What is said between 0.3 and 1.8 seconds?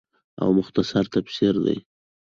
او مختصر تفسير دے